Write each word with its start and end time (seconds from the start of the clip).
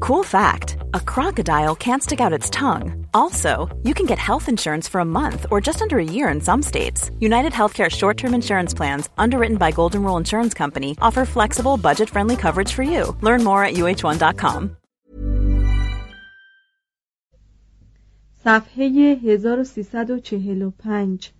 Cool 0.00 0.22
fact 0.22 0.76
a 0.94 1.00
crocodile 1.00 1.76
can't 1.76 2.02
stick 2.02 2.20
out 2.20 2.32
its 2.32 2.50
tongue. 2.50 3.06
Also, 3.14 3.68
you 3.82 3.94
can 3.94 4.06
get 4.06 4.18
health 4.18 4.48
insurance 4.48 4.88
for 4.88 5.00
a 5.00 5.12
month 5.20 5.46
or 5.50 5.60
just 5.60 5.82
under 5.82 5.98
a 5.98 6.12
year 6.16 6.28
in 6.28 6.40
some 6.40 6.62
states. 6.62 7.10
United 7.20 7.52
Healthcare 7.52 7.90
short 7.90 8.16
term 8.16 8.34
insurance 8.34 8.74
plans, 8.74 9.08
underwritten 9.16 9.56
by 9.56 9.70
Golden 9.70 10.02
Rule 10.02 10.16
Insurance 10.16 10.54
Company, 10.54 10.96
offer 11.00 11.24
flexible, 11.24 11.76
budget 11.76 12.10
friendly 12.10 12.36
coverage 12.36 12.72
for 12.72 12.82
you. 12.82 13.16
Learn 13.20 13.44
more 13.44 13.64
at 13.64 13.74
uh1.com. 13.74 14.76
صفحه 18.44 19.18
1345 19.24 21.32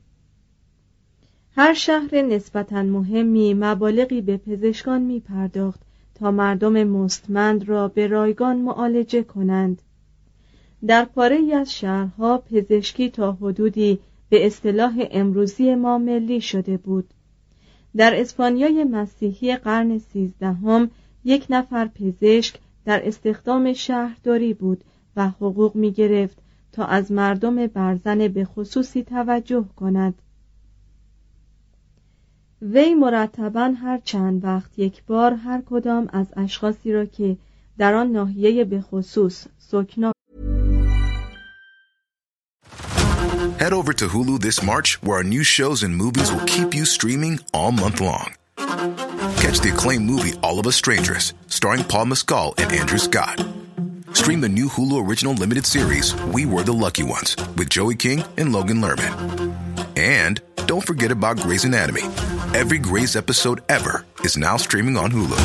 هر 1.56 1.74
شهر 1.74 2.22
نسبتا 2.22 2.82
مهمی 2.82 3.54
مبالغی 3.54 4.20
به 4.20 4.36
پزشکان 4.36 5.02
می 5.02 5.20
پرداخت 5.20 5.80
تا 6.19 6.31
مردم 6.31 6.83
مستمند 6.83 7.69
را 7.69 7.87
به 7.87 8.07
رایگان 8.07 8.57
معالجه 8.57 9.23
کنند. 9.23 9.81
در 10.87 11.05
پاره 11.05 11.55
از 11.55 11.73
شهرها 11.73 12.37
پزشکی 12.37 13.09
تا 13.09 13.31
حدودی 13.31 13.99
به 14.29 14.45
اصطلاح 14.45 15.07
امروزی 15.11 15.75
ما 15.75 15.97
ملی 15.97 16.41
شده 16.41 16.77
بود. 16.77 17.13
در 17.95 18.19
اسپانیای 18.21 18.83
مسیحی 18.83 19.55
قرن 19.55 19.97
سیزدهم 19.97 20.89
یک 21.25 21.45
نفر 21.49 21.87
پزشک 21.87 22.59
در 22.85 23.07
استخدام 23.07 23.73
شهرداری 23.73 24.53
بود 24.53 24.83
و 25.15 25.29
حقوق 25.29 25.75
می 25.75 25.91
گرفت 25.91 26.37
تا 26.71 26.85
از 26.85 27.11
مردم 27.11 27.67
برزن 27.67 28.27
به 28.27 28.45
خصوصی 28.45 29.03
توجه 29.03 29.65
کند. 29.75 30.13
وی 32.62 32.94
مرتبا 32.94 33.74
هر 33.82 33.98
چند 33.98 34.44
وقت 34.44 34.78
یک 34.78 35.02
بار 35.04 35.34
هر 35.34 35.62
کدام 35.70 36.08
از 36.12 36.26
اشخاصی 36.36 36.92
را 36.92 37.04
که 37.04 37.36
در 37.78 37.94
آن 37.94 38.12
ناحیه 38.12 38.64
به 38.64 38.80
خصوص 38.80 39.46
سکنا 39.58 40.12
Head 43.58 43.72
over 43.72 43.92
to 43.92 44.06
Hulu 44.08 44.40
this 44.40 44.60
March, 44.60 45.00
where 45.04 45.18
our 45.18 45.22
new 45.22 45.44
shows 45.44 45.84
and 45.84 45.94
movies 46.04 46.32
will 46.32 46.46
keep 46.54 46.74
you 46.74 46.84
streaming 46.84 47.38
all 47.54 47.70
month 47.70 48.00
long. 48.00 48.28
Catch 49.42 49.58
the 49.60 49.70
acclaimed 49.72 50.06
movie 50.12 50.34
All 50.42 50.58
of 50.58 50.66
Us 50.66 50.74
Strangers, 50.74 51.32
starring 51.46 51.84
Paul 51.84 52.06
Mescal 52.06 52.54
and 52.58 52.72
Andrew 52.72 52.98
Scott. 52.98 53.36
Stream 54.14 54.40
the 54.40 54.48
new 54.48 54.68
Hulu 54.74 54.96
original 55.06 55.34
limited 55.34 55.64
series 55.64 56.06
We 56.36 56.44
Were 56.44 56.64
the 56.64 56.72
Lucky 56.72 57.04
Ones 57.04 57.36
with 57.56 57.68
Joey 57.70 57.94
King 57.94 58.24
and 58.36 58.52
Logan 58.52 58.80
Lerman. 58.84 59.14
And 59.96 60.40
don't 60.66 60.86
forget 60.90 61.10
about 61.12 61.38
Grey's 61.38 61.64
Anatomy. 61.64 62.02
Every 62.55 62.79
Grey's 62.79 63.15
episode 63.15 63.61
ever 63.67 64.05
is 64.21 64.37
now 64.37 64.57
streaming 64.57 64.95
on 64.97 65.11
Hulu. 65.11 65.37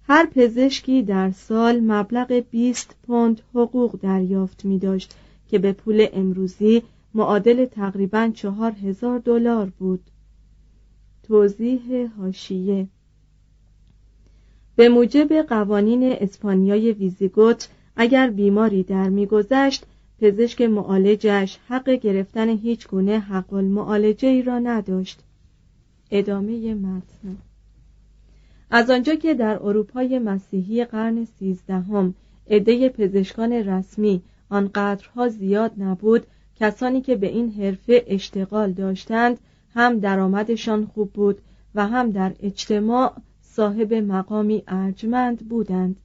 هر 0.02 0.26
پزشکی 0.26 1.02
در 1.02 1.30
سال 1.30 1.80
مبلغ 1.80 2.44
20 2.50 2.96
پوند 3.06 3.40
حقوق 3.54 4.00
دریافت 4.00 4.64
می 4.64 4.78
داشت 4.78 5.14
که 5.48 5.58
به 5.58 5.72
پول 5.72 6.06
امروزی 6.12 6.82
معادل 7.14 7.64
تقریبا 7.64 8.30
چهار 8.34 8.72
هزار 8.72 9.18
دلار 9.18 9.72
بود. 9.78 10.00
توضیح 11.22 12.10
هاشیه 12.18 12.88
به 14.76 14.88
موجب 14.88 15.42
قوانین 15.42 16.12
اسپانیای 16.12 16.92
ویزیگوت 16.92 17.68
اگر 17.96 18.30
بیماری 18.30 18.82
در 18.82 19.08
میگذشت 19.08 19.86
پزشک 20.20 20.62
معالجش 20.62 21.58
حق 21.68 21.90
گرفتن 21.90 22.48
هیچ 22.48 22.88
گونه 22.88 23.18
حق 23.18 23.52
المعالجه 23.52 24.28
ای 24.28 24.42
را 24.42 24.58
نداشت. 24.58 25.20
ادامه 26.10 26.74
متن. 26.74 27.36
از 28.70 28.90
آنجا 28.90 29.14
که 29.14 29.34
در 29.34 29.62
اروپای 29.62 30.18
مسیحی 30.18 30.84
قرن 30.84 31.24
سیزدهم 31.24 32.14
عده 32.50 32.88
پزشکان 32.88 33.52
رسمی 33.52 34.22
آنقدرها 34.50 35.28
زیاد 35.28 35.72
نبود 35.78 36.26
کسانی 36.56 37.00
که 37.00 37.16
به 37.16 37.26
این 37.26 37.50
حرفه 37.50 38.04
اشتغال 38.06 38.72
داشتند 38.72 39.38
هم 39.74 39.98
درآمدشان 39.98 40.86
خوب 40.86 41.12
بود 41.12 41.38
و 41.74 41.86
هم 41.86 42.10
در 42.10 42.32
اجتماع 42.40 43.12
صاحب 43.42 43.94
مقامی 43.94 44.62
ارجمند 44.68 45.48
بودند. 45.48 45.96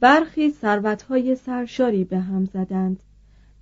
برخی 0.00 0.50
ثروتهای 0.50 1.36
سرشاری 1.36 2.04
به 2.04 2.18
هم 2.18 2.44
زدند. 2.44 3.02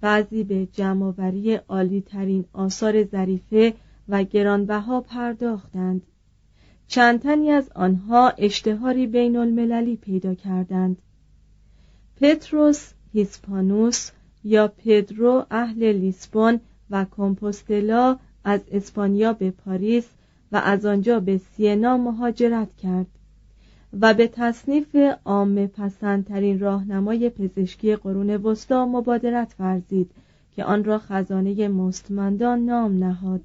بعضی 0.01 0.45
به 0.45 0.67
جمعآوری 0.73 1.55
عالی 1.55 2.01
ترین 2.01 2.45
آثار 2.53 3.05
ظریفه 3.05 3.75
و 4.09 4.25
گرانبها 4.25 5.01
پرداختند. 5.01 6.03
چند 6.87 7.21
تنی 7.21 7.51
از 7.51 7.71
آنها 7.75 8.29
اشتهاری 8.29 9.07
بین 9.07 9.37
المللی 9.37 9.97
پیدا 9.97 10.35
کردند. 10.35 10.97
پتروس 12.21 12.93
هیسپانوس 13.13 14.11
یا 14.45 14.69
پدرو 14.69 15.47
اهل 15.51 15.93
لیسبون 15.93 16.61
و 16.91 17.07
کمپوستلا 17.17 18.19
از 18.45 18.61
اسپانیا 18.73 19.33
به 19.33 19.51
پاریس 19.51 20.09
و 20.53 20.57
از 20.57 20.87
آنجا 20.87 21.21
به 21.21 21.39
سینا 21.39 21.97
مهاجرت 21.97 22.77
کرد. 22.77 23.07
و 24.01 24.15
به 24.15 24.29
تصنیف 24.29 24.97
عام 25.25 25.67
پسندترین 25.67 26.61
راهنمای 26.61 27.31
پزشکی 27.31 27.97
قرون 27.97 28.31
وسطا 28.31 28.87
مبادرت 28.87 29.55
ورزید 29.59 30.11
که 30.57 30.65
آن 30.65 30.85
را 30.85 30.99
خزانه 30.99 31.69
مستمندان 31.69 32.65
نام 32.65 33.05
نهاد. 33.05 33.41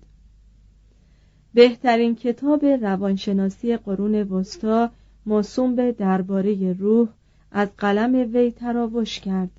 بهترین 1.54 2.16
کتاب 2.16 2.66
روانشناسی 2.66 3.78
قرون 3.78 4.16
وسطا 4.16 4.90
موسوم 5.26 5.76
به 5.76 5.92
درباره 5.92 6.74
روح 6.74 7.08
از 7.52 7.68
قلم 7.78 8.34
وی 8.34 8.52
تراوش 8.52 9.20
کرد. 9.20 9.50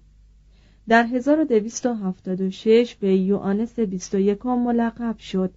در 0.88 1.04
1276 1.04 2.94
به 2.94 3.16
یوانس 3.16 3.78
21 3.78 4.46
ملقب 4.46 5.18
شد 5.18 5.50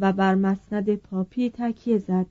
و 0.00 0.12
بر 0.12 0.34
مسند 0.34 0.94
پاپی 0.94 1.50
تکیه 1.50 1.98
زد. 1.98 2.26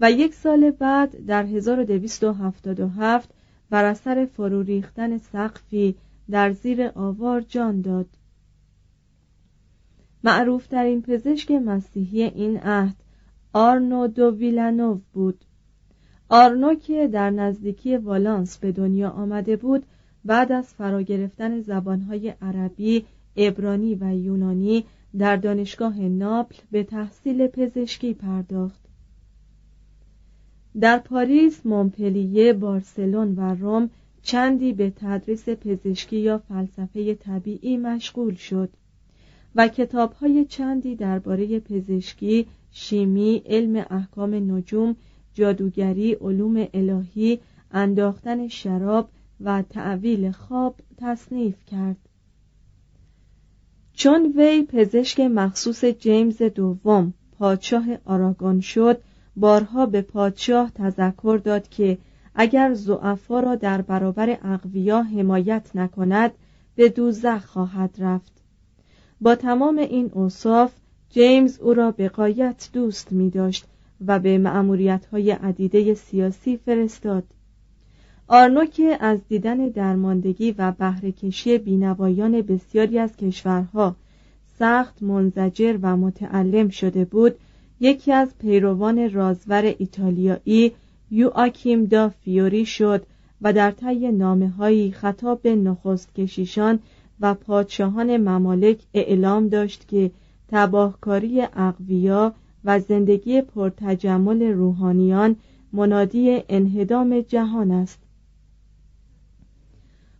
و 0.00 0.10
یک 0.12 0.34
سال 0.34 0.70
بعد 0.70 1.26
در 1.26 1.44
1277 1.44 3.30
بر 3.70 3.84
اثر 3.84 4.26
فرو 4.26 4.62
ریختن 4.62 5.18
سقفی 5.18 5.96
در 6.30 6.52
زیر 6.52 6.90
آوار 6.94 7.40
جان 7.40 7.80
داد 7.80 8.08
معروف 10.24 10.72
این 10.72 11.02
پزشک 11.02 11.50
مسیحی 11.50 12.22
این 12.22 12.56
عهد 12.56 12.96
آرنو 13.52 14.06
دو 14.06 14.30
ویلانوف 14.30 15.00
بود 15.12 15.44
آرنو 16.28 16.74
که 16.74 17.08
در 17.08 17.30
نزدیکی 17.30 17.96
والانس 17.96 18.58
به 18.58 18.72
دنیا 18.72 19.10
آمده 19.10 19.56
بود 19.56 19.86
بعد 20.24 20.52
از 20.52 20.74
فرا 20.74 21.02
گرفتن 21.02 21.60
زبانهای 21.60 22.34
عربی، 22.42 23.04
عبرانی 23.36 23.94
و 23.94 24.16
یونانی 24.16 24.84
در 25.18 25.36
دانشگاه 25.36 26.00
ناپل 26.00 26.56
به 26.70 26.84
تحصیل 26.84 27.46
پزشکی 27.46 28.14
پرداخت. 28.14 28.85
در 30.80 30.98
پاریس، 30.98 31.66
مونپلیه، 31.66 32.52
بارسلون 32.52 33.34
و 33.34 33.54
روم 33.54 33.90
چندی 34.22 34.72
به 34.72 34.90
تدریس 34.90 35.48
پزشکی 35.48 36.16
یا 36.16 36.38
فلسفه 36.38 37.14
طبیعی 37.14 37.76
مشغول 37.76 38.34
شد 38.34 38.70
و 39.54 39.68
کتابهای 39.68 40.44
چندی 40.44 40.96
درباره 40.96 41.60
پزشکی، 41.60 42.46
شیمی، 42.70 43.42
علم 43.46 43.86
احکام 43.90 44.34
نجوم، 44.34 44.96
جادوگری، 45.34 46.12
علوم 46.12 46.66
الهی، 46.74 47.38
انداختن 47.70 48.48
شراب 48.48 49.08
و 49.40 49.62
تعویل 49.62 50.30
خواب 50.30 50.80
تصنیف 50.96 51.64
کرد. 51.66 51.96
چون 53.92 54.32
وی 54.36 54.62
پزشک 54.62 55.20
مخصوص 55.20 55.84
جیمز 55.84 56.42
دوم 56.42 57.14
پادشاه 57.38 57.86
آراگون 58.04 58.60
شد 58.60 59.00
بارها 59.36 59.86
به 59.86 60.02
پادشاه 60.02 60.70
تذکر 60.70 61.40
داد 61.44 61.68
که 61.68 61.98
اگر 62.34 62.74
زعفا 62.74 63.40
را 63.40 63.54
در 63.54 63.82
برابر 63.82 64.38
اقویا 64.44 65.02
حمایت 65.02 65.70
نکند 65.74 66.30
به 66.74 66.88
دوزخ 66.88 67.44
خواهد 67.44 67.96
رفت. 67.98 68.32
با 69.20 69.34
تمام 69.34 69.78
این 69.78 70.10
اوصاف 70.14 70.72
جیمز 71.10 71.60
او 71.60 71.74
را 71.74 71.90
به 71.90 72.08
قایت 72.08 72.68
دوست 72.72 73.12
می 73.12 73.30
داشت 73.30 73.64
و 74.06 74.18
به 74.18 74.38
معمولیت 74.38 75.06
های 75.06 75.30
عدیده 75.30 75.94
سیاسی 75.94 76.56
فرستاد. 76.56 77.24
آرنو 78.28 78.64
که 78.64 78.96
از 79.00 79.28
دیدن 79.28 79.68
درماندگی 79.68 80.54
و 80.58 80.72
بهرهکشی 80.72 81.58
بینوایان 81.58 82.42
بسیاری 82.42 82.98
از 82.98 83.16
کشورها 83.16 83.96
سخت 84.58 85.02
منزجر 85.02 85.78
و 85.82 85.96
متعلم 85.96 86.68
شده 86.68 87.04
بود 87.04 87.34
یکی 87.80 88.12
از 88.12 88.38
پیروان 88.38 89.10
رازور 89.10 89.74
ایتالیایی 89.78 90.72
یوآکیم 91.10 91.84
دا 91.84 92.08
فیوری 92.08 92.66
شد 92.66 93.06
و 93.42 93.52
در 93.52 93.70
طی 93.70 94.12
نامه 94.12 94.48
هایی 94.48 94.92
خطاب 94.92 95.42
به 95.42 95.56
نخست 95.56 96.14
کشیشان 96.14 96.78
و 97.20 97.34
پادشاهان 97.34 98.16
ممالک 98.16 98.78
اعلام 98.94 99.48
داشت 99.48 99.88
که 99.88 100.10
تباهکاری 100.48 101.42
اقویا 101.42 102.34
و 102.64 102.80
زندگی 102.80 103.42
پرتجمل 103.42 104.42
روحانیان 104.42 105.36
منادی 105.72 106.42
انهدام 106.48 107.20
جهان 107.20 107.70
است. 107.70 107.98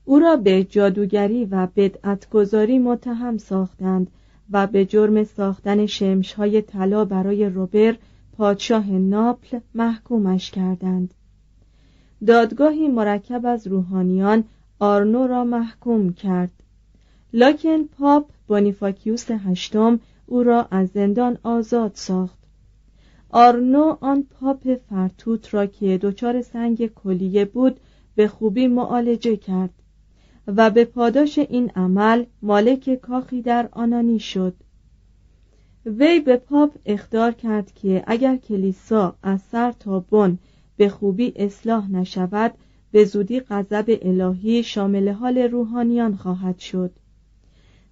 او 0.04 0.18
را 0.18 0.36
به 0.36 0.64
جادوگری 0.64 1.44
و 1.44 1.68
بدعتگذاری 1.76 2.78
متهم 2.78 3.38
ساختند 3.38 4.10
و 4.50 4.66
به 4.66 4.84
جرم 4.84 5.24
ساختن 5.24 5.86
شمشهای 5.86 6.62
طلا 6.62 7.04
برای 7.04 7.46
روبر 7.46 7.96
پادشاه 8.36 8.90
ناپل 8.90 9.58
محکومش 9.74 10.50
کردند. 10.50 11.14
دادگاهی 12.26 12.88
مرکب 12.88 13.46
از 13.46 13.66
روحانیان 13.66 14.44
آرنو 14.78 15.26
را 15.26 15.44
محکوم 15.44 16.12
کرد. 16.12 16.52
لاکن 17.32 17.84
پاپ 17.84 18.30
بونیفاکیوس 18.46 19.30
هشتم 19.30 20.00
او 20.26 20.42
را 20.42 20.68
از 20.70 20.88
زندان 20.88 21.38
آزاد 21.42 21.90
ساخت. 21.94 22.38
آرنو 23.30 23.96
آن 24.00 24.22
پاپ 24.22 24.74
فرتوت 24.90 25.54
را 25.54 25.66
که 25.66 25.98
دچار 26.02 26.42
سنگ 26.42 26.86
کلیه 26.86 27.44
بود 27.44 27.80
به 28.14 28.28
خوبی 28.28 28.66
معالجه 28.66 29.36
کرد. 29.36 29.70
و 30.46 30.70
به 30.70 30.84
پاداش 30.84 31.38
این 31.38 31.70
عمل 31.70 32.24
مالک 32.42 32.94
کاخی 32.94 33.42
در 33.42 33.68
آنانی 33.72 34.18
شد. 34.18 34.54
وی 35.86 36.20
به 36.20 36.36
پاپ 36.36 36.70
اخدار 36.86 37.32
کرد 37.32 37.72
که 37.74 38.04
اگر 38.06 38.36
کلیسا 38.36 39.16
از 39.22 39.40
سر 39.40 39.72
تا 39.72 40.00
بن 40.00 40.38
به 40.76 40.88
خوبی 40.88 41.32
اصلاح 41.36 41.90
نشود 41.90 42.54
به 42.92 43.04
زودی 43.04 43.40
غضب 43.40 43.98
الهی 44.02 44.62
شامل 44.62 45.08
حال 45.08 45.38
روحانیان 45.38 46.16
خواهد 46.16 46.58
شد. 46.58 46.90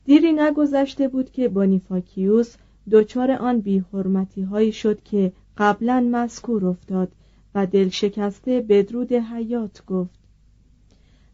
دیری 0.04 0.32
نگذشته 0.32 1.08
بود 1.08 1.30
که 1.30 1.48
بونیفاکیوس 1.48 2.56
دچار 2.90 3.30
آن 3.30 3.60
بیحرمتی 3.60 4.42
هایی 4.42 4.72
شد 4.72 5.02
که 5.02 5.32
قبلا 5.58 6.08
مذکور 6.12 6.66
افتاد 6.66 7.12
و 7.54 7.66
دل 7.66 7.88
شکسته 7.88 8.60
بدرود 8.60 9.12
حیات 9.12 9.84
گفت. 9.86 10.23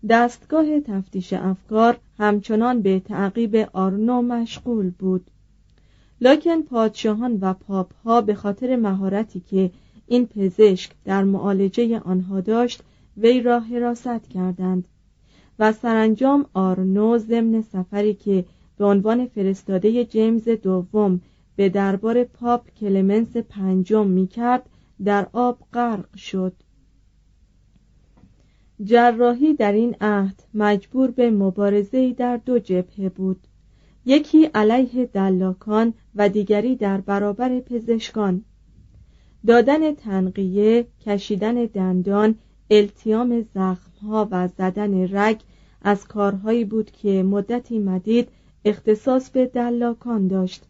دستگاه 0.09 0.81
تفتیش 0.81 1.33
افکار 1.33 1.99
همچنان 2.19 2.83
به 2.83 3.01
تعقیب 3.01 3.57
آرنو 3.73 4.23
مشغول 4.23 4.91
بود. 4.91 5.31
لکن 6.21 6.63
پادشاهان 6.63 7.39
و 7.41 7.53
پاپ 7.55 7.95
ها 8.05 8.21
به 8.21 8.35
خاطر 8.35 8.77
مهارتی 8.77 9.41
که 9.41 9.71
این 10.07 10.27
پزشک 10.27 10.91
در 11.05 11.25
معالجه 11.25 12.01
آنها 12.01 12.41
داشت 12.41 12.83
وی 13.17 13.41
را 13.41 13.61
حراست 13.61 14.29
کردند 14.29 14.85
و 15.59 15.73
سرانجام 15.73 16.47
آرنو 16.55 17.19
ضمن 17.19 17.63
سفری 17.63 18.15
که 18.15 18.45
به 18.79 18.85
عنوان 18.85 19.27
فرستاده 19.27 20.05
جیمز 20.05 20.49
دوم 20.49 21.21
به 21.57 21.69
دربار 21.69 22.25
پاپ 22.25 22.71
کلمنس 22.81 23.37
پنجم 23.37 24.07
می 24.07 24.27
کرد 24.27 24.69
در 25.05 25.27
آب 25.33 25.59
غرق 25.73 26.17
شد. 26.17 26.53
جراحی 28.85 29.55
در 29.55 29.73
این 29.73 29.97
عهد 30.01 30.43
مجبور 30.55 31.11
به 31.11 31.31
مبارزه 31.31 32.13
در 32.13 32.37
دو 32.37 32.59
جبهه 32.59 33.09
بود. 33.09 33.47
یکی 34.05 34.45
علیه 34.45 35.07
دلاکان 35.07 35.95
و 36.15 36.29
دیگری 36.29 36.77
در 36.77 37.01
برابر 37.01 37.61
پزشکان. 37.61 38.45
دادن 39.47 39.95
تنقیه 39.95 40.87
کشیدن 41.07 41.55
دندان 41.55 42.35
التیام 42.71 43.43
زخمها 43.55 44.29
و 44.31 44.49
زدن 44.49 45.17
رگ 45.17 45.41
از 45.83 46.09
کارهایی 46.09 46.65
بود 46.65 46.91
که 46.91 47.23
مدتی 47.23 47.79
مدید 47.79 48.29
اختصاص 48.65 49.31
به 49.31 49.47
دلاکان 49.47 50.29
داشت. 50.29 50.65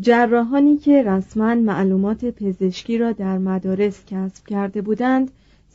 جراحانی 0.00 0.76
که 0.76 1.02
رسما 1.02 1.54
معلومات 1.54 2.24
پزشکی 2.24 2.98
را 2.98 3.12
در 3.12 3.38
مدارس 3.38 4.04
کسب 4.06 4.46
کرده 4.46 4.82
بودند 4.82 5.30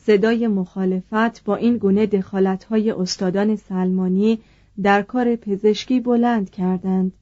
صدای 0.06 0.48
مخالفت 0.48 1.44
با 1.44 1.56
این 1.56 1.76
گونه 1.76 2.06
دخالتهای 2.06 2.90
استادان 2.90 3.56
سلمانی 3.56 4.38
در 4.82 5.02
کار 5.02 5.36
پزشکی 5.36 6.00
بلند 6.00 6.50
کردند. 6.50 7.12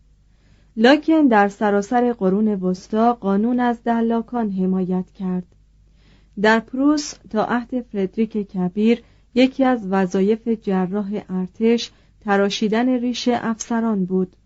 لکن 0.76 1.26
در 1.26 1.48
سراسر 1.48 2.12
قرون 2.12 2.48
وسطا 2.48 3.12
قانون 3.12 3.60
از 3.60 3.82
دلاکان 3.84 4.50
حمایت 4.50 5.10
کرد. 5.10 5.46
در 6.40 6.60
پروس 6.60 7.14
تا 7.30 7.44
عهد 7.44 7.80
فردریک 7.80 8.32
کبیر 8.32 9.02
یکی 9.34 9.64
از 9.64 9.86
وظایف 9.90 10.48
جراح 10.48 11.20
ارتش 11.28 11.90
تراشیدن 12.20 12.88
ریش 12.88 13.28
افسران 13.28 14.04
بود. 14.04 14.36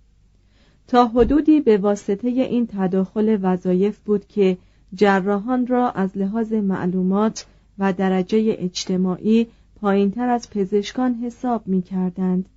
تا 0.89 1.07
حدودی 1.07 1.61
به 1.61 1.77
واسطه 1.77 2.29
این 2.29 2.67
تداخل 2.67 3.39
وظایف 3.43 3.99
بود 3.99 4.27
که 4.27 4.59
جراحان 4.95 5.67
را 5.67 5.91
از 5.91 6.19
لحاظ 6.19 6.53
معلومات 6.53 7.47
و 7.79 7.93
درجه 7.93 8.57
اجتماعی 8.59 9.47
پایینتر 9.81 10.29
از 10.29 10.51
پزشکان 10.51 11.15
حساب 11.15 11.67
می 11.67 11.83
کردند. 11.83 12.49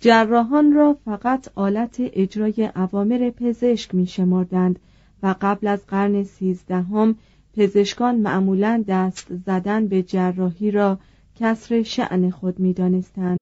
جراحان 0.00 0.72
را 0.72 0.96
فقط 1.04 1.48
آلت 1.54 1.96
اجرای 1.98 2.70
عوامر 2.74 3.30
پزشک 3.30 3.94
می 3.94 4.06
شمردند 4.06 4.78
و 5.22 5.34
قبل 5.40 5.66
از 5.66 5.86
قرن 5.86 6.24
سیزدهم 6.24 7.14
پزشکان 7.56 8.16
معمولا 8.16 8.84
دست 8.88 9.34
زدن 9.46 9.86
به 9.86 10.02
جراحی 10.02 10.70
را 10.70 10.98
کسر 11.36 11.82
شعن 11.82 12.30
خود 12.30 12.58
می 12.58 12.72
دانستند. 12.72 13.41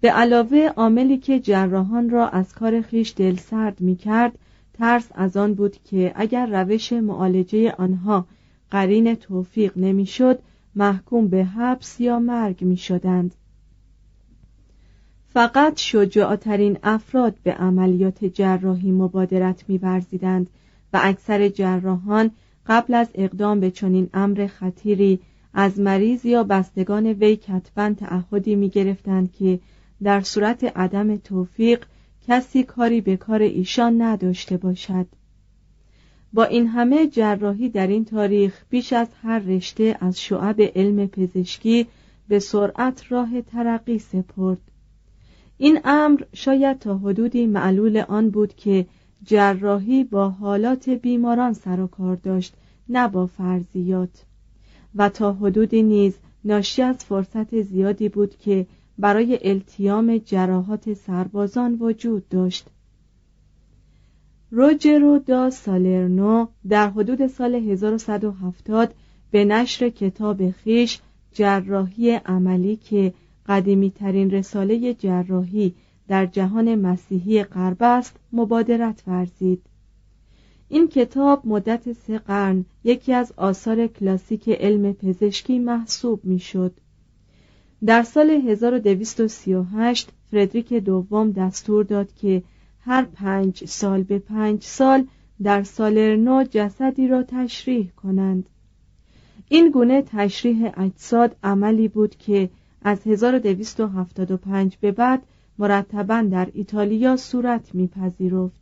به 0.00 0.10
علاوه 0.10 0.58
عاملی 0.76 1.18
که 1.18 1.40
جراحان 1.40 2.10
را 2.10 2.28
از 2.28 2.52
کار 2.52 2.80
خیش 2.80 3.14
دلسرد 3.16 3.80
می 3.80 3.96
کرد 3.96 4.38
ترس 4.72 5.08
از 5.14 5.36
آن 5.36 5.54
بود 5.54 5.76
که 5.84 6.12
اگر 6.14 6.62
روش 6.62 6.92
معالجه 6.92 7.74
آنها 7.78 8.26
قرین 8.70 9.14
توفیق 9.14 9.78
نمی‌شد 9.78 10.38
محکوم 10.74 11.28
به 11.28 11.44
حبس 11.44 12.00
یا 12.00 12.18
مرگ 12.18 12.64
می 12.64 12.76
شدند. 12.76 13.34
فقط 15.32 15.78
شجاعترین 15.78 16.78
افراد 16.82 17.34
به 17.42 17.52
عملیات 17.52 18.24
جراحی 18.24 18.92
مبادرت 18.92 19.64
می‌ورزیدند 19.68 20.50
و 20.92 21.00
اکثر 21.02 21.48
جراحان 21.48 22.30
قبل 22.66 22.94
از 22.94 23.08
اقدام 23.14 23.60
به 23.60 23.70
چنین 23.70 24.10
امر 24.14 24.46
خطیری 24.46 25.20
از 25.54 25.80
مریض 25.80 26.24
یا 26.24 26.44
بستگان 26.44 27.06
وی 27.06 27.36
کتبا 27.36 27.92
تعهدی 27.92 28.54
می 28.54 28.68
گرفتند 28.68 29.32
که 29.32 29.60
در 30.02 30.20
صورت 30.20 30.64
عدم 30.64 31.16
توفیق 31.16 31.84
کسی 32.28 32.62
کاری 32.62 33.00
به 33.00 33.16
کار 33.16 33.42
ایشان 33.42 34.02
نداشته 34.02 34.56
باشد. 34.56 35.06
با 36.32 36.44
این 36.44 36.66
همه 36.66 37.06
جراحی 37.06 37.68
در 37.68 37.86
این 37.86 38.04
تاریخ 38.04 38.64
بیش 38.70 38.92
از 38.92 39.08
هر 39.22 39.38
رشته 39.38 39.96
از 40.00 40.20
شعب 40.20 40.60
علم 40.60 41.06
پزشکی 41.06 41.86
به 42.28 42.38
سرعت 42.38 43.12
راه 43.12 43.42
ترقی 43.42 43.98
سپرد. 43.98 44.58
این 45.58 45.80
امر 45.84 46.22
شاید 46.34 46.78
تا 46.78 46.98
حدودی 46.98 47.46
معلول 47.46 47.96
آن 47.96 48.30
بود 48.30 48.54
که 48.56 48.86
جراحی 49.24 50.04
با 50.04 50.28
حالات 50.28 50.88
بیماران 50.88 51.52
سر 51.52 51.80
و 51.80 51.86
کار 51.86 52.16
داشت 52.16 52.54
نه 52.88 53.08
با 53.08 53.26
فرضیات. 53.26 54.24
و 54.94 55.08
تا 55.08 55.32
حدودی 55.32 55.82
نیز 55.82 56.14
ناشی 56.44 56.82
از 56.82 57.04
فرصت 57.04 57.62
زیادی 57.62 58.08
بود 58.08 58.38
که 58.38 58.66
برای 59.00 59.38
التیام 59.42 60.18
جراحات 60.18 60.92
سربازان 60.94 61.74
وجود 61.80 62.28
داشت 62.28 62.66
روجرو 64.50 65.18
دا 65.18 65.50
سالرنو 65.50 66.46
در 66.68 66.90
حدود 66.90 67.26
سال 67.26 67.54
1170 67.54 68.94
به 69.30 69.44
نشر 69.44 69.88
کتاب 69.88 70.50
خیش 70.50 71.00
جراحی 71.32 72.10
عملی 72.10 72.76
که 72.76 73.14
قدیمی 73.46 73.90
ترین 73.90 74.30
رساله 74.30 74.94
جراحی 74.94 75.74
در 76.08 76.26
جهان 76.26 76.74
مسیحی 76.74 77.42
غرب 77.42 77.76
است 77.80 78.16
مبادرت 78.32 79.02
ورزید 79.06 79.62
این 80.68 80.88
کتاب 80.88 81.46
مدت 81.46 81.92
سه 81.92 82.18
قرن 82.18 82.64
یکی 82.84 83.12
از 83.12 83.32
آثار 83.36 83.86
کلاسیک 83.86 84.48
علم 84.48 84.92
پزشکی 84.92 85.58
محسوب 85.58 86.20
می‌شد. 86.24 86.72
در 87.86 88.02
سال 88.02 88.30
1238 88.30 90.08
فردریک 90.30 90.72
دوم 90.72 91.30
دستور 91.30 91.84
داد 91.84 92.14
که 92.14 92.42
هر 92.80 93.04
پنج 93.04 93.64
سال 93.64 94.02
به 94.02 94.18
پنج 94.18 94.62
سال 94.62 95.06
در 95.42 95.62
سالرنو 95.62 96.44
جسدی 96.50 97.08
را 97.08 97.22
تشریح 97.22 97.90
کنند. 97.96 98.48
این 99.48 99.70
گونه 99.70 100.02
تشریح 100.02 100.70
اجساد 100.76 101.36
عملی 101.42 101.88
بود 101.88 102.16
که 102.16 102.50
از 102.82 103.06
1275 103.06 104.76
به 104.76 104.92
بعد 104.92 105.22
مرتبا 105.58 106.28
در 106.30 106.48
ایتالیا 106.54 107.16
صورت 107.16 107.74
میپذیرفت. 107.74 108.60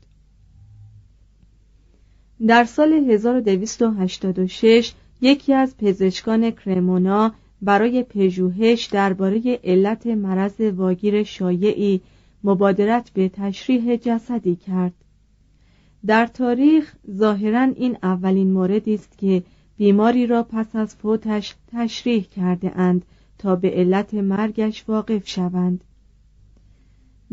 در 2.47 2.65
سال 2.65 2.93
1286 2.93 4.93
یکی 5.21 5.55
از 5.55 5.77
پزشکان 5.77 6.51
کرمونا 6.51 7.33
برای 7.63 8.03
پژوهش 8.03 8.87
درباره 8.87 9.61
علت 9.65 10.07
مرض 10.07 10.61
واگیر 10.61 11.23
شایعی 11.23 12.01
مبادرت 12.45 13.11
به 13.11 13.29
تشریح 13.29 13.97
جسدی 13.97 14.57
کرد. 14.57 14.93
در 16.07 16.27
تاریخ 16.27 16.95
ظاهرا 17.11 17.63
این 17.63 17.97
اولین 18.03 18.53
موردی 18.53 18.95
است 18.95 19.19
که 19.19 19.43
بیماری 19.77 20.27
را 20.27 20.43
پس 20.43 20.77
از 20.77 20.95
فوتش 20.95 21.55
تشریح 21.73 22.23
کرده 22.23 22.79
اند 22.79 23.05
تا 23.39 23.57
به 23.57 23.71
علت 23.71 24.15
مرگش 24.15 24.85
واقف 24.89 25.29
شوند. 25.29 25.85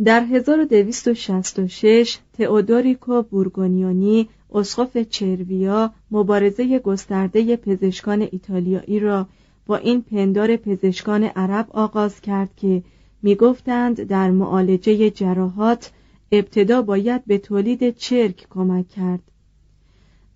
در 0.03 0.23
1266 0.23 2.17
تئودوریکو 2.33 3.21
بورگونیونی 3.21 4.29
اسقف 4.53 4.97
چرویا 4.97 5.93
مبارزه 6.11 6.79
گسترده 6.79 7.55
پزشکان 7.55 8.27
ایتالیایی 8.31 8.99
را 8.99 9.27
با 9.65 9.77
این 9.77 10.01
پندار 10.01 10.55
پزشکان 10.55 11.23
عرب 11.23 11.67
آغاز 11.71 12.21
کرد 12.21 12.55
که 12.55 12.83
می‌گفتند 13.21 14.03
در 14.03 14.31
معالجه 14.31 15.09
جراحات 15.09 15.91
ابتدا 16.31 16.81
باید 16.81 17.25
به 17.25 17.37
تولید 17.37 17.95
چرک 17.97 18.47
کمک 18.49 18.87
کرد 18.87 19.21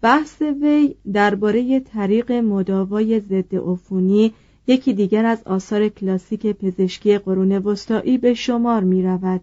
بحث 0.01 0.41
وی 0.41 0.95
درباره 1.13 1.79
طریق 1.79 2.31
مداوای 2.31 3.19
ضد 3.19 3.55
عفونی 3.55 4.33
یکی 4.67 4.93
دیگر 4.93 5.25
از 5.25 5.43
آثار 5.45 5.89
کلاسیک 5.89 6.48
پزشکی 6.48 7.17
قرون 7.17 7.51
وسطایی 7.51 8.17
به 8.17 8.33
شمار 8.33 8.83
می 8.83 9.03
رود. 9.03 9.41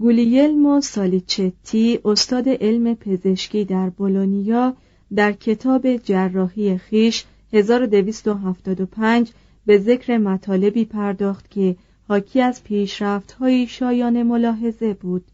گولیلمو 0.00 0.80
سالیچتی 0.80 1.98
استاد 2.04 2.48
علم 2.48 2.94
پزشکی 2.94 3.64
در 3.64 3.90
بولونیا 3.90 4.74
در 5.14 5.32
کتاب 5.32 5.96
جراحی 5.96 6.78
خیش 6.78 7.24
1275 7.52 9.30
به 9.66 9.78
ذکر 9.78 10.18
مطالبی 10.18 10.84
پرداخت 10.84 11.50
که 11.50 11.76
حاکی 12.08 12.40
از 12.40 12.64
پیشرفت‌های 12.64 13.66
شایان 13.66 14.22
ملاحظه 14.22 14.94
بود 14.94 15.24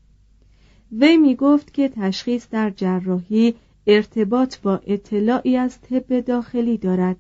وی 0.93 1.17
می 1.17 1.35
گفت 1.35 1.75
که 1.75 1.89
تشخیص 1.89 2.47
در 2.51 2.71
جراحی 2.71 3.55
ارتباط 3.87 4.59
با 4.59 4.81
اطلاعی 4.87 5.57
از 5.57 5.81
طب 5.81 6.21
داخلی 6.21 6.79
دارد 6.79 7.17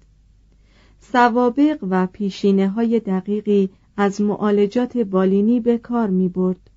سوابق 1.00 1.78
و 1.90 2.06
پیشینه 2.06 2.68
های 2.68 3.00
دقیقی 3.00 3.70
از 3.96 4.20
معالجات 4.20 4.98
بالینی 4.98 5.60
به 5.60 5.78
کار 5.78 6.10
می 6.10 6.28
برد. 6.28 6.70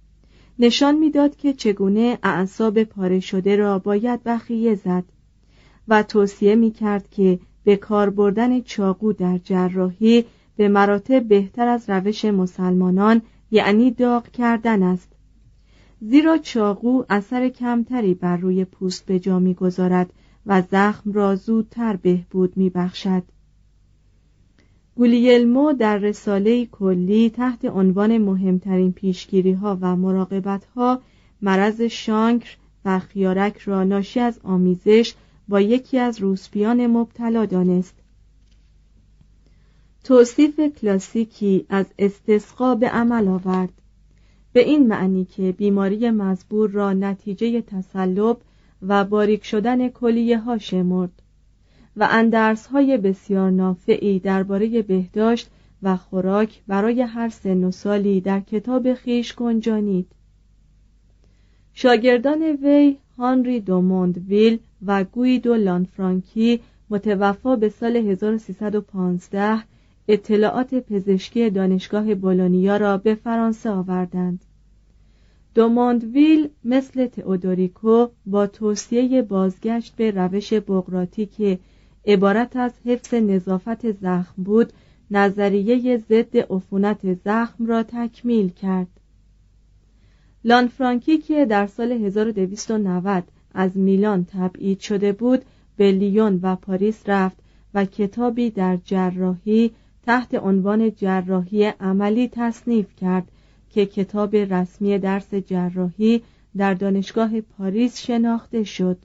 نشان 0.59 0.95
می‌داد 0.95 1.35
که 1.35 1.53
چگونه 1.53 2.17
اعصاب 2.23 2.83
پاره 2.83 3.19
شده 3.19 3.55
را 3.55 3.79
باید 3.79 4.23
بخیه 4.23 4.75
زد 4.75 5.03
و 5.87 6.03
توصیه 6.03 6.55
می 6.55 6.71
کرد 6.71 7.09
که 7.09 7.39
به 7.63 7.75
کار 7.75 8.09
بردن 8.09 8.61
چاقو 8.61 9.13
در 9.13 9.37
جراحی 9.37 10.25
به 10.55 10.67
مراتب 10.67 11.23
بهتر 11.23 11.67
از 11.67 11.89
روش 11.89 12.25
مسلمانان 12.25 13.21
یعنی 13.51 13.91
داغ 13.91 14.27
کردن 14.27 14.83
است. 14.83 15.09
زیرا 16.01 16.37
چاقو 16.37 17.03
اثر 17.09 17.49
کمتری 17.49 18.13
بر 18.13 18.37
روی 18.37 18.65
پوست 18.65 19.05
به 19.05 19.19
جا 19.19 19.39
می‌گذارد 19.39 20.13
و 20.45 20.61
زخم 20.71 21.11
را 21.11 21.35
زودتر 21.35 21.95
بهبود 21.95 22.57
میبخشد. 22.57 23.23
گولیلمو 24.95 25.73
در 25.73 25.97
رساله 25.97 26.65
کلی 26.65 27.29
تحت 27.29 27.65
عنوان 27.65 28.17
مهمترین 28.17 28.91
پیشگیری 28.91 29.51
ها 29.51 29.77
و 29.81 29.95
مراقبت 29.95 30.65
ها 30.65 31.01
مرض 31.41 31.81
شانکر 31.81 32.57
و 32.85 32.99
خیارک 32.99 33.57
را 33.57 33.83
ناشی 33.83 34.19
از 34.19 34.39
آمیزش 34.43 35.13
با 35.51 35.62
یکی 35.62 36.00
از 36.00 36.20
روسپیان 36.20 36.88
مبتلا 36.88 37.46
دانست. 37.46 37.96
توصیف 40.03 40.60
کلاسیکی 40.60 41.65
از 41.70 41.86
استسقا 42.00 42.75
به 42.75 42.89
عمل 42.89 43.27
آورد. 43.27 43.74
به 44.53 44.60
این 44.60 44.88
معنی 44.88 45.25
که 45.25 45.51
بیماری 45.51 46.10
مزبور 46.10 46.70
را 46.70 46.93
نتیجه 46.93 47.62
تسلب 47.62 48.38
و 48.81 49.03
باریک 49.03 49.46
شدن 49.46 49.89
کلیه 49.89 50.39
ها 50.39 50.58
شمرد 50.58 51.22
و 51.98 52.08
اندرس 52.12 52.67
های 52.67 52.98
بسیار 52.98 53.51
نافعی 53.51 54.20
درباره 54.20 54.81
بهداشت 54.81 55.50
و 55.84 55.98
خوراک 55.98 56.62
برای 56.67 57.01
هر 57.01 57.29
سن 57.29 57.63
و 57.63 57.72
سالی 57.72 58.22
در 58.22 58.39
کتاب 58.39 58.93
خیش 58.93 59.36
گنجانید. 59.36 60.08
شاگردان 61.74 62.41
وی 62.41 62.98
هانری 63.21 63.59
دوموندویل 63.59 64.59
و 64.85 65.03
گویدو 65.03 65.55
لانفرانکی 65.55 66.59
متوفا 66.89 67.55
به 67.55 67.69
سال 67.69 67.95
1315 67.95 69.63
اطلاعات 70.07 70.75
پزشکی 70.75 71.49
دانشگاه 71.49 72.15
بولونیا 72.15 72.77
را 72.77 72.97
به 72.97 73.15
فرانسه 73.15 73.69
آوردند. 73.69 74.45
دوموندویل 75.55 76.49
مثل 76.65 77.07
تئودوریکو 77.07 78.07
با 78.25 78.47
توصیه 78.47 79.21
بازگشت 79.21 79.95
به 79.95 80.11
روش 80.11 80.53
بغراتی 80.53 81.25
که 81.25 81.59
عبارت 82.05 82.55
از 82.55 82.73
حفظ 82.85 83.13
نظافت 83.13 83.91
زخم 83.91 84.43
بود 84.43 84.73
نظریه 85.11 85.97
ضد 85.97 86.37
عفونت 86.37 87.13
زخم 87.13 87.65
را 87.65 87.83
تکمیل 87.83 88.49
کرد. 88.49 89.00
لانفرانکی 90.43 91.17
که 91.17 91.45
در 91.45 91.67
سال 91.67 91.91
1290 91.91 93.24
از 93.53 93.77
میلان 93.77 94.25
تبعید 94.25 94.79
شده 94.79 95.12
بود 95.12 95.45
به 95.77 95.91
لیون 95.91 96.39
و 96.43 96.55
پاریس 96.55 97.03
رفت 97.05 97.38
و 97.74 97.86
کتابی 97.86 98.50
در 98.50 98.77
جراحی 98.86 99.71
تحت 100.03 100.36
عنوان 100.36 100.95
جراحی 100.95 101.65
عملی 101.65 102.27
تصنیف 102.27 102.95
کرد 102.95 103.31
که 103.69 103.86
کتاب 103.86 104.36
رسمی 104.36 105.00
درس 105.00 105.33
جراحی 105.33 106.21
در 106.57 106.74
دانشگاه 106.74 107.41
پاریس 107.41 108.00
شناخته 108.00 108.63
شد. 108.63 108.98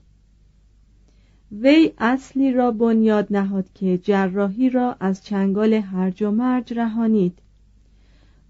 وی 1.51 1.91
اصلی 1.97 2.51
را 2.51 2.71
بنیاد 2.71 3.27
نهاد 3.29 3.65
که 3.73 3.97
جراحی 3.97 4.69
را 4.69 4.95
از 4.99 5.23
چنگال 5.23 5.73
هرج 5.73 6.23
و 6.23 6.31
مرج 6.31 6.73
رهانید. 6.73 7.39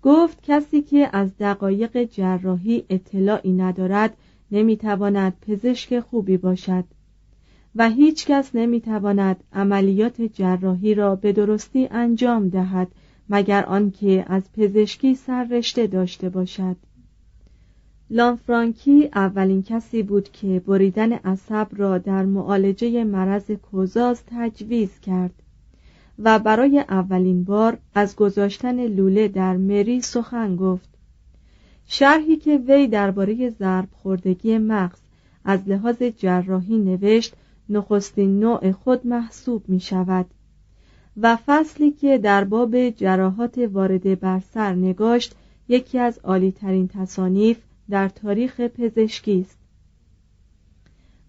گفت 0.03 0.43
کسی 0.43 0.81
که 0.81 1.09
از 1.13 1.37
دقایق 1.39 2.03
جراحی 2.03 2.83
اطلاعی 2.89 3.51
ندارد 3.51 4.17
نمی‌تواند 4.51 5.33
پزشک 5.47 5.99
خوبی 5.99 6.37
باشد 6.37 6.83
و 7.75 7.89
هیچ 7.89 8.25
کس 8.25 8.55
نمی‌تواند 8.55 9.43
عملیات 9.53 10.21
جراحی 10.21 10.93
را 10.93 11.15
به 11.15 11.31
درستی 11.31 11.87
انجام 11.91 12.49
دهد 12.49 12.87
مگر 13.29 13.63
آنکه 13.65 14.25
از 14.27 14.43
پزشکی 14.57 15.15
سررشته 15.15 15.87
داشته 15.87 16.29
باشد. 16.29 16.75
لانفرانکی 18.09 19.09
اولین 19.15 19.63
کسی 19.63 20.03
بود 20.03 20.31
که 20.31 20.59
بریدن 20.67 21.13
عصب 21.13 21.67
را 21.71 21.97
در 21.97 22.25
معالجه 22.25 23.03
مرض 23.03 23.51
کوزاز 23.51 24.21
تجویز 24.27 24.99
کرد. 24.99 25.43
و 26.19 26.39
برای 26.39 26.79
اولین 26.79 27.43
بار 27.43 27.77
از 27.95 28.15
گذاشتن 28.15 28.87
لوله 28.87 29.27
در 29.27 29.57
مری 29.57 30.01
سخن 30.01 30.55
گفت. 30.55 30.89
شرحی 31.87 32.35
که 32.35 32.57
وی 32.67 32.87
درباره 32.87 33.49
ضرب 33.49 33.87
خوردگی 33.91 34.57
مغز 34.57 34.99
از 35.45 35.59
لحاظ 35.67 36.03
جراحی 36.03 36.77
نوشت 36.77 37.33
نخستین 37.69 38.39
نوع 38.39 38.71
خود 38.71 39.07
محسوب 39.07 39.63
می 39.67 39.79
شود 39.79 40.25
و 41.17 41.37
فصلی 41.45 41.91
که 41.91 42.17
در 42.17 42.43
باب 42.43 42.89
جراحات 42.89 43.57
وارد 43.57 44.19
بر 44.19 44.39
سر 44.39 44.73
نگاشت 44.73 45.35
یکی 45.67 45.99
از 45.99 46.19
عالیترین 46.23 46.87
تصانیف 46.87 47.57
در 47.89 48.09
تاریخ 48.09 48.61
پزشکی 48.61 49.41
است. 49.41 49.57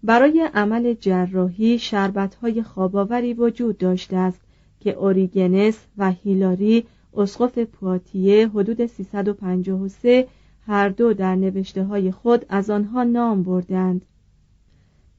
برای 0.03 0.49
عمل 0.53 0.93
جراحی 0.93 1.79
شربت‌های 1.79 2.63
خواباوری 2.63 3.33
وجود 3.33 3.77
داشته 3.77 4.17
است 4.17 4.41
که 4.79 4.93
اوریگنس 4.93 5.77
و 5.97 6.11
هیلاری 6.11 6.85
اسقف 7.13 7.59
پواتیه 7.59 8.47
حدود 8.47 8.85
353 8.85 10.27
هر 10.67 10.89
دو 10.89 11.13
در 11.13 11.35
نوشته 11.35 11.83
های 11.83 12.11
خود 12.11 12.45
از 12.49 12.69
آنها 12.69 13.03
نام 13.03 13.43
بردند. 13.43 14.05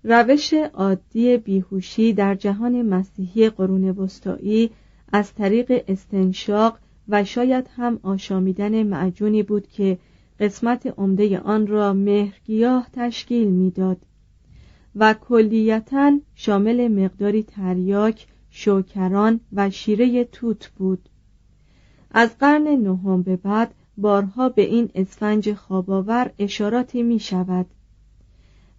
روش 0.05 0.55
عادی 0.55 1.37
بیهوشی 1.37 2.13
در 2.13 2.35
جهان 2.35 2.83
مسیحی 2.83 3.51
قرون 3.51 3.85
وسطایی 3.91 4.71
از 5.13 5.35
طریق 5.35 5.85
استنشاق 5.89 6.79
و 7.09 7.25
شاید 7.25 7.67
هم 7.77 8.01
آشامیدن 8.03 8.83
معجونی 8.83 9.43
بود 9.43 9.69
که 9.69 9.99
قسمت 10.41 10.95
عمده 10.99 11.39
آن 11.39 11.67
را 11.67 11.93
مهرگیاه 11.93 12.89
تشکیل 12.93 13.49
می‌داد 13.49 13.99
و 14.97 15.15
کلیتا 15.15 16.13
شامل 16.35 16.89
مقداری 16.89 17.43
تریاک 17.43 18.27
شوکران 18.51 19.41
و 19.53 19.71
شیره 19.71 20.25
توت 20.25 20.69
بود. 20.77 21.09
از 22.11 22.39
قرن 22.39 22.69
نهم 22.69 23.23
به 23.23 23.37
بعد 23.37 23.75
بارها 23.97 24.49
به 24.49 24.63
این 24.63 24.91
اسفنج 24.95 25.53
خواباور 25.53 26.31
اشاراتی 26.39 27.03
می 27.03 27.19
شود 27.19 27.67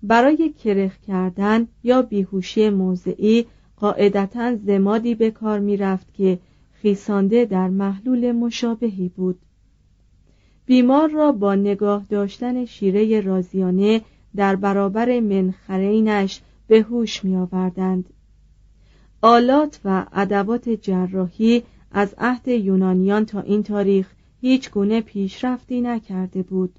برای 0.03 0.49
کرخ 0.49 0.97
کردن 0.97 1.67
یا 1.83 2.01
بیهوشی 2.01 2.69
موضعی 2.69 3.45
قاعدتا 3.77 4.55
زمادی 4.55 5.15
به 5.15 5.31
کار 5.31 5.59
می 5.59 5.77
رفت 5.77 6.13
که 6.13 6.39
خیسانده 6.71 7.45
در 7.45 7.69
محلول 7.69 8.31
مشابهی 8.31 9.09
بود. 9.09 9.39
بیمار 10.65 11.09
را 11.09 11.31
با 11.31 11.55
نگاه 11.55 12.05
داشتن 12.09 12.65
شیره 12.65 13.21
رازیانه 13.21 14.01
در 14.35 14.55
برابر 14.55 15.19
منخرینش 15.19 16.41
به 16.67 16.81
هوش 16.81 17.23
می 17.23 17.35
آوردند 17.35 18.09
آلات 19.21 19.79
و 19.85 20.05
ادوات 20.13 20.69
جراحی 20.69 21.63
از 21.91 22.15
عهد 22.17 22.47
یونانیان 22.47 23.25
تا 23.25 23.41
این 23.41 23.63
تاریخ 23.63 24.13
هیچ 24.41 24.71
گونه 24.71 25.01
پیشرفتی 25.01 25.81
نکرده 25.81 26.43
بود. 26.43 26.73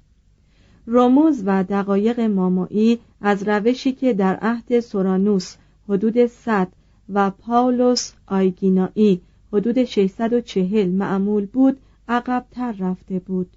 رموز 0.87 1.43
و 1.45 1.63
دقایق 1.63 2.19
مامایی 2.19 2.99
از 3.21 3.47
روشی 3.47 3.91
که 3.91 4.13
در 4.13 4.35
عهد 4.35 4.79
سورانوس 4.79 5.55
حدود 5.89 6.25
100 6.25 6.67
و 7.13 7.29
پاولوس 7.29 8.13
آیگینایی 8.27 9.21
حدود 9.53 9.83
640 9.83 10.89
معمول 10.89 11.45
بود 11.45 11.79
عقبتر 12.07 12.71
رفته 12.71 13.19
بود. 13.19 13.49